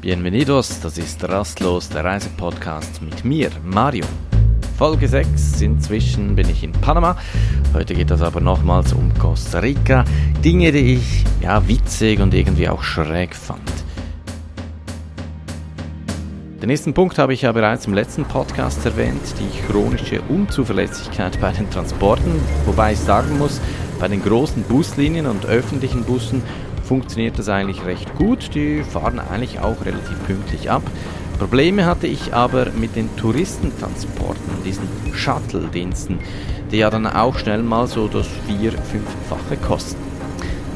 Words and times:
Bienvenidos, 0.00 0.80
das 0.80 0.96
ist 0.96 1.22
Rastlos, 1.28 1.90
der 1.90 2.02
Reisepodcast 2.06 3.02
mit 3.02 3.22
mir, 3.22 3.50
Mario. 3.62 4.06
Folge 4.78 5.06
6, 5.06 5.60
inzwischen 5.60 6.34
bin 6.34 6.48
ich 6.48 6.64
in 6.64 6.72
Panama. 6.72 7.18
Heute 7.74 7.92
geht 7.92 8.10
es 8.10 8.22
aber 8.22 8.40
nochmals 8.40 8.94
um 8.94 9.12
Costa 9.18 9.58
Rica. 9.58 10.06
Dinge, 10.42 10.72
die 10.72 10.94
ich 10.94 11.26
ja 11.42 11.68
witzig 11.68 12.18
und 12.20 12.32
irgendwie 12.32 12.66
auch 12.70 12.82
schräg 12.82 13.34
fand. 13.34 13.60
Den 16.62 16.68
nächsten 16.68 16.94
Punkt 16.94 17.18
habe 17.18 17.34
ich 17.34 17.42
ja 17.42 17.52
bereits 17.52 17.86
im 17.86 17.92
letzten 17.92 18.24
Podcast 18.24 18.82
erwähnt, 18.86 19.20
die 19.38 19.70
chronische 19.70 20.22
Unzuverlässigkeit 20.22 21.38
bei 21.42 21.52
den 21.52 21.68
Transporten, 21.68 22.40
wobei 22.64 22.92
ich 22.92 22.98
sagen 22.98 23.36
muss, 23.36 23.60
bei 23.98 24.08
den 24.08 24.22
großen 24.22 24.62
Buslinien 24.62 25.26
und 25.26 25.44
öffentlichen 25.44 26.04
Bussen 26.04 26.42
funktioniert 26.90 27.38
das 27.38 27.48
eigentlich 27.48 27.84
recht 27.84 28.16
gut. 28.16 28.52
Die 28.52 28.82
fahren 28.82 29.20
eigentlich 29.20 29.60
auch 29.60 29.84
relativ 29.84 30.26
pünktlich 30.26 30.72
ab. 30.72 30.82
Probleme 31.38 31.86
hatte 31.86 32.08
ich 32.08 32.34
aber 32.34 32.66
mit 32.72 32.96
den 32.96 33.14
Touristentransporten, 33.16 34.64
diesen 34.64 34.88
Shuttle-Diensten, 35.12 36.18
die 36.72 36.78
ja 36.78 36.90
dann 36.90 37.06
auch 37.06 37.38
schnell 37.38 37.62
mal 37.62 37.86
so 37.86 38.08
das 38.08 38.26
vier-, 38.48 38.72
fünffache 38.72 39.56
kosten. 39.64 40.02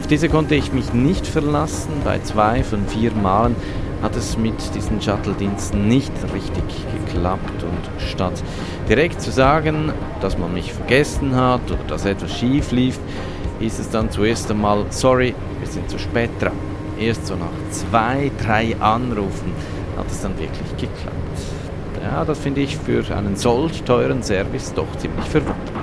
Auf 0.01 0.07
diese 0.07 0.29
konnte 0.29 0.55
ich 0.55 0.73
mich 0.73 0.95
nicht 0.95 1.27
verlassen. 1.27 1.91
Bei 2.05 2.21
zwei 2.21 2.63
von 2.63 2.87
vier 2.87 3.11
Malen 3.11 3.57
hat 4.01 4.15
es 4.15 4.39
mit 4.39 4.55
diesen 4.73 5.03
Shuttle-Diensten 5.03 5.89
nicht 5.89 6.13
richtig 6.33 6.63
geklappt 7.07 7.65
und 7.65 8.09
statt 8.09 8.41
direkt 8.89 9.21
zu 9.21 9.33
sagen, 9.33 9.93
dass 10.21 10.39
man 10.39 10.55
mich 10.55 10.75
vergessen 10.75 11.35
hat 11.35 11.69
oder 11.73 11.83
dass 11.89 12.05
etwas 12.05 12.33
schief 12.39 12.71
lief, 12.71 13.01
hieß 13.59 13.81
es 13.81 13.91
dann 13.91 14.13
zuerst 14.13 14.49
einmal, 14.51 14.85
sorry, 14.91 15.35
sind 15.75 15.91
zu 15.91 15.99
spät 15.99 16.31
dran. 16.41 16.57
Erst 16.99 17.27
so 17.27 17.35
nach 17.35 17.71
zwei, 17.71 18.31
drei 18.43 18.77
Anrufen 18.81 19.53
hat 19.97 20.07
es 20.07 20.23
dann 20.23 20.39
wirklich 20.39 20.71
geklappt. 20.71 21.39
Ja, 22.03 22.25
das 22.25 22.39
finde 22.39 22.61
ich 22.61 22.77
für 22.77 23.05
einen 23.15 23.37
solch 23.37 23.83
teuren 23.83 24.23
Service 24.23 24.73
doch 24.75 24.97
ziemlich 24.99 25.25
verwunderlich. 25.27 25.75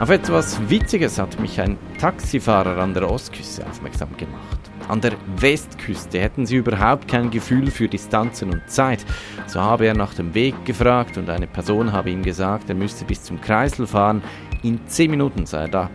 Auf 0.00 0.10
etwas 0.10 0.58
Witziges 0.68 1.18
hat 1.18 1.38
mich 1.38 1.60
ein 1.60 1.78
Taxifahrer 1.98 2.78
an 2.78 2.94
der 2.94 3.08
Ostküste 3.08 3.64
aufmerksam 3.66 4.08
gemacht. 4.16 4.58
An 4.88 5.00
der 5.00 5.12
Westküste 5.36 6.18
hätten 6.18 6.46
sie 6.46 6.56
überhaupt 6.56 7.08
kein 7.08 7.30
Gefühl 7.30 7.70
für 7.70 7.88
Distanzen 7.88 8.50
und 8.50 8.68
Zeit. 8.68 9.04
So 9.46 9.60
habe 9.60 9.86
er 9.86 9.94
nach 9.94 10.12
dem 10.14 10.34
Weg 10.34 10.64
gefragt 10.64 11.16
und 11.16 11.30
eine 11.30 11.46
Person 11.46 11.92
habe 11.92 12.10
ihm 12.10 12.22
gesagt, 12.22 12.68
er 12.68 12.74
müsste 12.74 13.04
bis 13.04 13.22
zum 13.22 13.40
Kreisel 13.40 13.86
fahren. 13.86 14.22
In 14.62 14.86
10 14.86 15.10
Minuten 15.10 15.46
sei 15.46 15.62
er 15.62 15.68
da. 15.68 15.90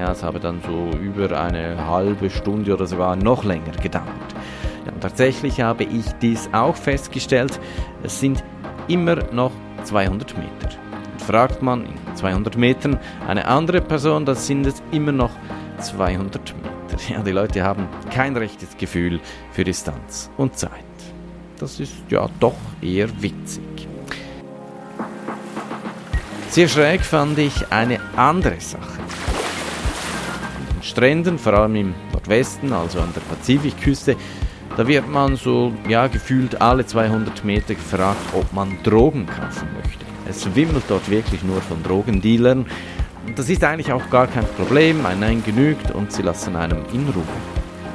Naja, 0.00 0.12
es 0.12 0.22
habe 0.22 0.40
dann 0.40 0.62
so 0.62 0.96
über 0.96 1.38
eine 1.38 1.86
halbe 1.86 2.30
Stunde 2.30 2.72
oder 2.72 2.86
sogar 2.86 3.16
noch 3.16 3.44
länger 3.44 3.72
gedauert. 3.82 4.06
Ja, 4.86 4.92
tatsächlich 4.98 5.60
habe 5.60 5.84
ich 5.84 6.06
dies 6.22 6.48
auch 6.52 6.74
festgestellt. 6.74 7.60
Es 8.02 8.18
sind 8.18 8.42
immer 8.88 9.16
noch 9.30 9.52
200 9.84 10.38
Meter. 10.38 10.74
Und 11.12 11.20
fragt 11.20 11.60
man 11.60 11.84
in 11.84 12.16
200 12.16 12.56
Metern 12.56 12.98
eine 13.28 13.44
andere 13.44 13.82
Person, 13.82 14.24
dann 14.24 14.36
sind 14.36 14.66
es 14.66 14.82
immer 14.90 15.12
noch 15.12 15.32
200 15.80 16.54
Meter. 16.56 17.12
Ja, 17.12 17.22
die 17.22 17.32
Leute 17.32 17.62
haben 17.62 17.86
kein 18.10 18.34
rechtes 18.38 18.78
Gefühl 18.78 19.20
für 19.52 19.64
Distanz 19.64 20.30
und 20.38 20.56
Zeit. 20.56 20.70
Das 21.58 21.78
ist 21.78 21.92
ja 22.08 22.26
doch 22.40 22.56
eher 22.80 23.08
witzig. 23.20 23.86
Sehr 26.48 26.68
schräg 26.68 27.02
fand 27.02 27.38
ich 27.38 27.70
eine 27.70 28.00
andere 28.16 28.58
Sache. 28.60 28.98
Den 30.80 30.86
Stränden, 30.86 31.38
vor 31.38 31.52
allem 31.54 31.76
im 31.76 31.94
Nordwesten, 32.12 32.72
also 32.72 33.00
an 33.00 33.12
der 33.14 33.20
Pazifikküste, 33.20 34.16
da 34.76 34.86
wird 34.86 35.08
man 35.08 35.36
so, 35.36 35.72
ja, 35.88 36.06
gefühlt 36.06 36.60
alle 36.60 36.86
200 36.86 37.44
Meter 37.44 37.74
gefragt, 37.74 38.20
ob 38.32 38.52
man 38.52 38.78
Drogen 38.82 39.26
kaufen 39.26 39.68
möchte. 39.76 40.04
Es 40.28 40.54
wimmelt 40.54 40.84
dort 40.88 41.10
wirklich 41.10 41.42
nur 41.42 41.60
von 41.60 41.82
Drogendealern 41.82 42.66
das 43.36 43.48
ist 43.48 43.62
eigentlich 43.64 43.92
auch 43.92 44.08
gar 44.10 44.26
kein 44.26 44.44
Problem, 44.56 45.04
ein 45.06 45.20
Nein 45.20 45.42
genügt 45.44 45.90
und 45.92 46.12
sie 46.12 46.22
lassen 46.22 46.56
einem 46.56 46.84
in 46.92 47.08
Ruhe. 47.08 47.22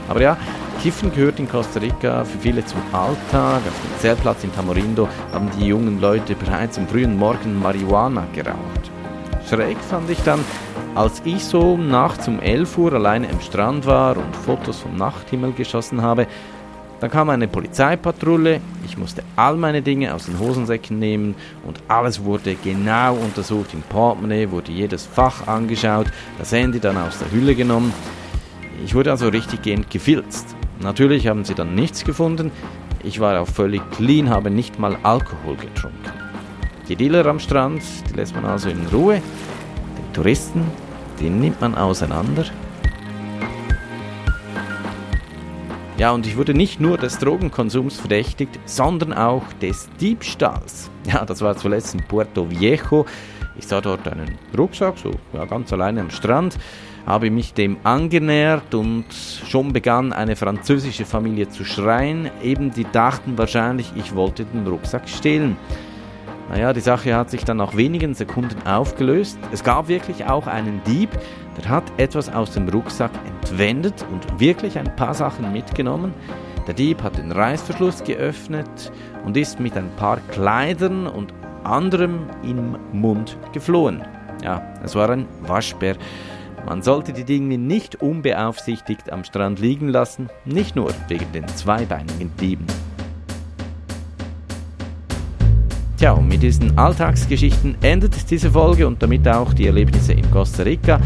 Aber 0.08 0.22
ja, 0.22 0.38
Kiffen 0.82 1.14
gehört 1.14 1.40
in 1.40 1.50
Costa 1.50 1.80
Rica 1.80 2.24
für 2.24 2.38
viele 2.38 2.66
zum 2.66 2.80
Alltag. 2.92 3.62
Auf 3.68 3.82
dem 3.82 4.00
Zeltplatz 4.00 4.44
in 4.44 4.54
Tamarindo 4.54 5.10
haben 5.34 5.50
die 5.58 5.66
jungen 5.66 6.00
Leute 6.00 6.36
bereits 6.36 6.78
am 6.78 6.88
frühen 6.88 7.18
Morgen 7.18 7.60
Marihuana 7.60 8.28
geraucht. 8.34 8.92
Schräg 9.50 9.78
fand 9.78 10.10
ich 10.10 10.20
dann, 10.22 10.40
als 10.96 11.22
ich 11.26 11.44
so 11.44 11.76
nachts 11.76 12.28
um 12.28 12.40
11 12.40 12.78
Uhr 12.78 12.94
alleine 12.94 13.30
am 13.30 13.42
Strand 13.42 13.86
war 13.86 14.16
und 14.16 14.36
Fotos 14.36 14.80
vom 14.80 14.96
Nachthimmel 14.96 15.52
geschossen 15.52 16.02
habe, 16.02 16.26
dann 17.02 17.12
kam 17.12 17.30
eine 17.30 17.50
Polizeipatrouille, 17.50 18.62
ich 18.86 18.98
musste 18.98 19.22
all 19.36 19.58
meine 19.58 19.82
Dinge 19.82 20.14
aus 20.16 20.26
den 20.26 20.40
Hosensäcken 20.40 20.98
nehmen 20.98 21.36
und 21.68 21.82
alles 21.90 22.24
wurde 22.24 22.56
genau 22.56 23.16
untersucht. 23.16 23.74
Im 23.74 23.82
Portemonnaie 23.82 24.50
wurde 24.50 24.72
jedes 24.72 25.06
Fach 25.06 25.46
angeschaut, 25.48 26.08
das 26.40 26.54
Handy 26.54 26.80
dann 26.80 26.98
aus 26.98 27.20
der 27.20 27.30
Hülle 27.32 27.56
genommen. 27.56 27.94
Ich 28.86 28.96
wurde 28.96 29.12
also 29.12 29.28
richtiggehend 29.28 29.90
gefilzt. 29.90 30.56
Natürlich 30.80 31.28
haben 31.28 31.44
sie 31.44 31.56
dann 31.56 31.76
nichts 31.76 32.06
gefunden. 32.06 32.52
Ich 33.04 33.20
war 33.20 33.42
auch 33.42 33.48
völlig 33.48 33.82
clean, 33.92 34.30
habe 34.30 34.50
nicht 34.50 34.80
mal 34.80 34.98
Alkohol 35.04 35.58
getrunken. 35.58 36.12
Die 36.88 36.96
Dealer 36.96 37.26
am 37.26 37.40
Strand, 37.40 37.82
die 38.10 38.14
lässt 38.14 38.34
man 38.34 38.46
also 38.46 38.70
in 38.70 38.88
Ruhe. 38.88 39.16
Den 39.16 40.14
Touristen, 40.14 40.64
den 41.20 41.40
nimmt 41.40 41.62
man 41.62 41.76
auseinander 41.76 42.46
Ja, 45.98 46.12
und 46.12 46.28
ich 46.28 46.36
wurde 46.36 46.54
nicht 46.54 46.82
nur 46.82 46.98
des 46.98 47.20
Drogenkonsums 47.20 48.02
verdächtigt, 48.02 48.60
sondern 48.66 49.14
auch 49.14 49.44
des 49.62 49.88
Diebstahls. 50.02 50.90
Ja, 51.06 51.24
das 51.24 51.42
war 51.42 51.56
zuletzt 51.56 51.94
in 51.94 52.04
Puerto 52.04 52.50
Viejo. 52.50 53.06
Ich 53.58 53.66
sah 53.66 53.80
dort 53.80 54.06
einen 54.06 54.38
Rucksack, 54.58 54.98
so 54.98 55.12
ja, 55.32 55.46
ganz 55.46 55.72
alleine 55.72 56.02
am 56.02 56.10
Strand, 56.10 56.58
habe 57.06 57.32
mich 57.32 57.54
dem 57.54 57.78
angenähert 57.84 58.76
und 58.76 59.06
schon 59.48 59.72
begann 59.72 60.12
eine 60.12 60.36
französische 60.36 61.06
Familie 61.06 61.48
zu 61.48 61.64
schreien. 61.64 62.30
Eben 62.44 62.72
die 62.72 62.86
dachten 62.92 63.38
wahrscheinlich, 63.38 63.94
ich 63.96 64.14
wollte 64.16 64.44
den 64.44 64.68
Rucksack 64.68 65.08
stehlen. 65.08 65.56
Naja, 66.50 66.74
die 66.74 66.82
Sache 66.82 67.16
hat 67.16 67.30
sich 67.32 67.44
dann 67.44 67.58
nach 67.58 67.76
wenigen 67.76 68.14
Sekunden 68.14 68.68
aufgelöst. 68.68 69.38
Es 69.52 69.64
gab 69.64 69.88
wirklich 69.88 70.26
auch 70.26 70.48
einen 70.48 70.82
Dieb, 70.86 71.10
der 71.58 71.70
hat 71.70 71.84
etwas 71.98 72.32
aus 72.32 72.52
dem 72.52 72.70
Rucksack 72.70 73.12
entwendet 73.26 74.06
und 74.12 74.40
wirklich 74.40 74.78
ein 74.78 74.96
paar 74.96 75.14
Sachen 75.14 75.52
mitgenommen. 75.52 76.14
Der 76.68 76.74
Dieb 76.74 77.02
hat 77.04 77.18
den 77.18 77.32
Reißverschluss 77.32 78.04
geöffnet 78.04 78.92
und 79.24 79.38
ist 79.38 79.60
mit 79.60 79.76
ein 79.76 79.90
paar 79.98 80.20
Kleidern 80.32 81.08
und 81.08 81.34
anderem 81.64 82.28
im 82.44 82.78
Mund 82.92 83.38
geflohen. 83.54 84.04
Ja, 84.44 84.62
es 84.84 84.96
war 84.96 85.10
ein 85.10 85.26
Waschbär. 85.42 85.96
Man 86.66 86.82
sollte 86.82 87.14
die 87.14 87.26
Dinge 87.26 87.58
nicht 87.58 88.02
unbeaufsichtigt 88.02 89.12
am 89.12 89.24
Strand 89.24 89.60
liegen 89.60 89.88
lassen, 89.88 90.30
nicht 90.46 90.76
nur 90.76 90.92
wegen 91.08 91.32
den 91.32 91.48
zweibeinigen 91.48 92.36
Dieben. 92.38 92.66
Tja, 96.06 96.12
und 96.12 96.28
mit 96.28 96.44
diesen 96.44 96.78
Alltagsgeschichten 96.78 97.78
endet 97.82 98.30
diese 98.30 98.52
Folge 98.52 98.86
und 98.86 99.02
damit 99.02 99.28
auch 99.28 99.54
die 99.54 99.66
Erlebnisse 99.66 100.14
in 100.14 100.30
Costa 100.30 100.62
Rica. 100.62 101.00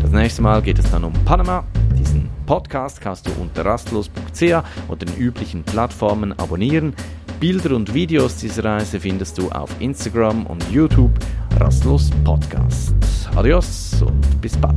Das 0.00 0.10
nächste 0.10 0.40
Mal 0.40 0.62
geht 0.62 0.78
es 0.78 0.90
dann 0.90 1.04
um 1.04 1.12
Panama. 1.26 1.62
Diesen 1.98 2.30
Podcast 2.46 2.98
kannst 2.98 3.26
du 3.26 3.32
unter 3.38 3.66
rastlos.ch 3.66 4.62
und 4.88 5.02
den 5.02 5.14
üblichen 5.18 5.62
Plattformen 5.62 6.32
abonnieren. 6.38 6.94
Bilder 7.38 7.76
und 7.76 7.92
Videos 7.92 8.38
dieser 8.38 8.64
Reise 8.64 8.98
findest 8.98 9.36
du 9.36 9.50
auf 9.50 9.68
Instagram 9.78 10.46
und 10.46 10.64
YouTube 10.70 11.12
Rastlos 11.60 12.10
Podcast. 12.24 12.94
Adios 13.34 14.00
und 14.00 14.40
bis 14.40 14.56
bald. 14.56 14.74